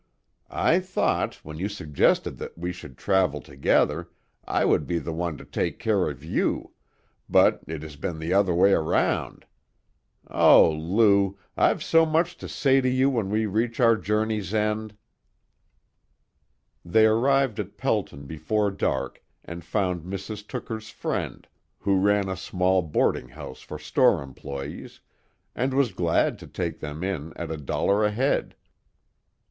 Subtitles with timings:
[0.49, 4.09] "I thought, when you suggested that we should travel together,
[4.47, 6.71] I would be the one to take care of you,
[7.29, 9.45] but it has been the other way around.
[10.27, 14.97] Oh, Lou, I've so much to say to you when we reach our journey's end!"
[16.83, 20.47] They arrived at Pelton before dark and found Mrs.
[20.47, 21.47] Tooker's friend,
[21.77, 24.99] who ran a small boarding house for store employees,
[25.55, 28.55] and was glad to take them in at a dollar a head.